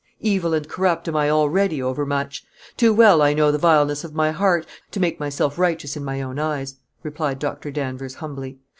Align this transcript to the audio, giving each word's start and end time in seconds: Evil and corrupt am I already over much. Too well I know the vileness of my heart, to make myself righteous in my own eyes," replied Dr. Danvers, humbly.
Evil 0.21 0.55
and 0.55 0.67
corrupt 0.67 1.07
am 1.07 1.15
I 1.15 1.29
already 1.29 1.79
over 1.79 2.07
much. 2.07 2.43
Too 2.75 2.91
well 2.91 3.21
I 3.21 3.35
know 3.35 3.51
the 3.51 3.59
vileness 3.59 4.03
of 4.03 4.15
my 4.15 4.31
heart, 4.31 4.65
to 4.89 4.99
make 4.99 5.19
myself 5.19 5.59
righteous 5.59 5.95
in 5.95 6.03
my 6.03 6.23
own 6.23 6.39
eyes," 6.39 6.77
replied 7.03 7.37
Dr. 7.37 7.69
Danvers, 7.69 8.15
humbly. 8.15 8.57